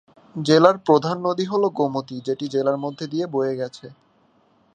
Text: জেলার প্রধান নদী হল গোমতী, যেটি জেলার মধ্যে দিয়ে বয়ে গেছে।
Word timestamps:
জেলার 0.35 0.77
প্রধান 0.85 1.17
নদী 1.27 1.45
হল 1.45 1.63
গোমতী, 1.77 2.17
যেটি 2.27 2.45
জেলার 2.47 2.77
মধ্যে 2.77 3.05
দিয়ে 3.07 3.25
বয়ে 3.27 3.53
গেছে। 3.55 3.87